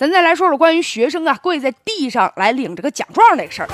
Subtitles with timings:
[0.00, 3.68] 咱再来说说关于学生啊跪在地上来领这个奖状这个事儿。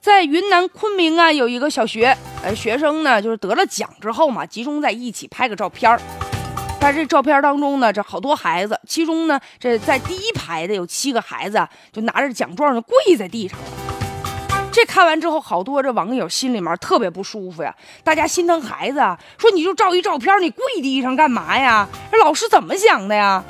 [0.00, 6.00] 在云南昆明啊，有一个小学，呃，学生呢就是得了奖之后嘛，集中在一起拍个照片儿。
[6.80, 13.66] 在这照片当中呢，这好多孩子，其中呢，这在第一排的有七个孩子，就拿着奖状就跪在地上了。
[14.72, 18.98] 这看完之后，好多这网友心里面特别不舒服呀，大家心疼孩子，
[19.36, 21.86] 说你就照一照片，你跪地上干嘛呀？
[22.10, 23.44] 这老师怎么想的呀？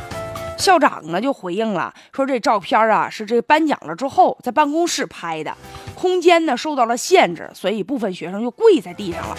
[0.59, 5.57] 校长呢就回应了，说这照片啊是这颁奖了之后在办公室拍的，
[5.94, 9.36] 空间呢受到了限制，所以部分学生就跪在地上了。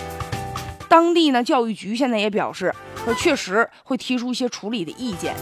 [0.87, 2.73] 当地呢教育局现在也表示，
[3.03, 5.35] 说确实会提出一些处理的意见。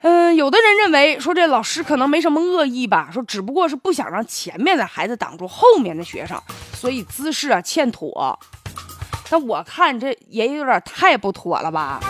[0.00, 6.40] 嗯，有的人认为说这老师可能没什么恶意吧，说只不过是不想让前面的孩子挡住后面的学生，
[6.72, 8.38] 所以姿势啊欠妥。
[9.30, 12.00] 那我看这也有点太不妥了吧？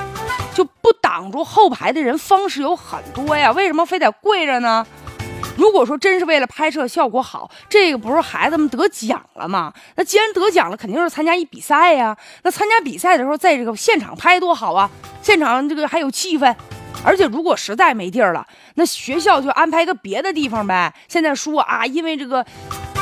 [0.55, 4.87] 就不挡住后排的人，方式有很多呀，为什么非得跪着呢？
[5.55, 9.70] 如果说真是为了拍摄效果好，这个不是孩子们得奖了吗？
[9.97, 12.17] 那既然得奖了，肯定是参加一比赛呀。
[12.42, 14.91] 那参加比赛的时候，在这个现场拍多好啊！
[15.20, 16.56] 现场这个还有气氛，
[17.05, 20.91] 而且如果实在没地儿了，那学校就安排个别的地方呗。
[21.06, 22.42] 现在说啊，因为这个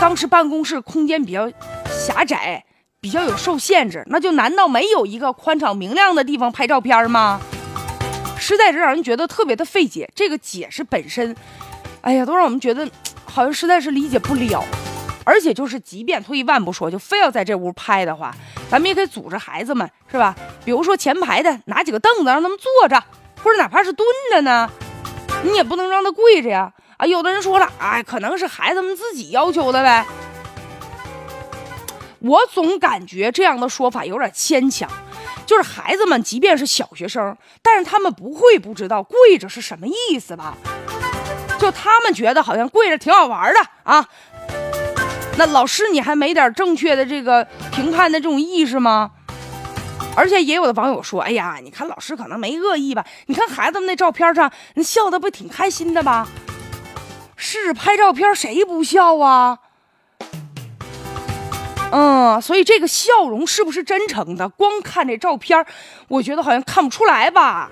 [0.01, 1.49] 当时办公室空间比较
[1.87, 2.65] 狭窄。
[3.01, 7.41] 比较有受限制，那就难道没有一个宽敞明亮的地方拍照片吗？
[8.49, 10.11] 实在是让人觉得特别的费解。
[10.15, 11.37] 这个解释本身，
[12.01, 12.89] 哎呀，都让我们觉得
[13.27, 14.65] 好像实在是理解不了。
[15.23, 18.35] 而且就是，即便退一万步说，就非要在这屋拍的话，
[18.71, 20.35] 咱们也可以组织孩子们，是吧？
[20.65, 22.99] 比如说前排的拿几个凳子让他们坐着，
[23.45, 24.71] 或者哪怕是蹲着呢，
[25.45, 26.73] 你也不能让他跪着呀。
[26.97, 30.07] 啊，有的人说了，哎，可能是孩子们自己要求的呗。
[32.21, 34.89] 我总感觉这样的说法有点牵强，
[35.47, 40.57] 就是孩子们即便是小学生，但是他们不会不知道跪着是什么意思吧？
[41.59, 44.09] 就他们觉得好像跪着挺好玩的啊。
[45.37, 49.13] 那老师你还没点正确的这个评判的这种意识吗？
[50.17, 53.05] 而且也有的网友说，哎呀，你看老师可能没恶意吧？
[53.27, 56.27] 你看孩子们那照片上，那笑的不挺开心的吧？
[57.37, 59.59] 是拍照片谁不笑啊？
[61.91, 64.49] 嗯，所以这个笑容是不是真诚的？
[64.49, 65.65] 光看这照片，
[66.09, 67.71] 我觉得好像看不出来吧。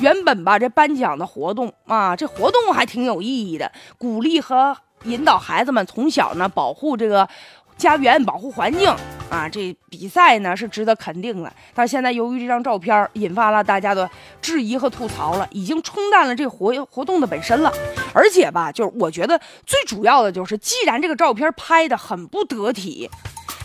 [0.00, 7.28] 原本吧，这颁奖的活动啊，这活动还挺有意义的，鼓励和引导孩子们从小呢保护这个。
[7.76, 8.88] 家园保护环境
[9.30, 11.52] 啊，这比赛呢是值得肯定的。
[11.74, 14.08] 但现在由于这张照片引发了大家的
[14.40, 17.72] 质疑和吐槽了，已经冲淡了这活活动的本身了。
[18.12, 23.10] 而且吧，就是我觉得最主要的就是，既然这个照片拍的很不得体，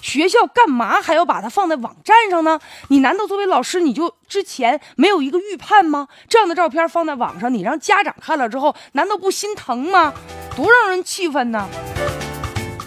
[0.02, 2.60] 学校干嘛还要把它放在网站上呢？
[2.88, 6.08] 你难道作为老师你就之前没有一个预判吗？
[6.28, 10.14] 这样的照片放在网上，你让家长看了之后，难道不心疼吗？
[10.56, 11.70] 多让人气愤呢！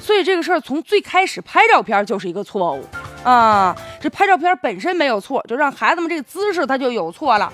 [0.03, 2.85] 所以这个事儿从最开始拍照片就是一个错误
[3.23, 3.75] 啊！
[4.01, 7.51] 这拍照片本身没有错，就让孩子们这个姿势他就有错了，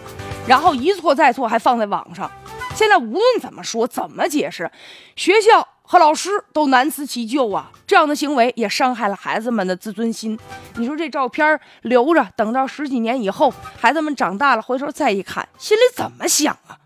[0.46, 2.28] 然后一错再错还放在网上。
[2.74, 4.70] 现在无论怎么说怎么解释，
[5.14, 7.70] 学校和老师都难辞其咎啊！
[7.86, 10.38] 这样的行为也伤害了孩子们的自尊心。
[10.76, 16.78] 你说这照片留着，等到十几年以后，孩子们长大了回头再一看，心里怎么想啊？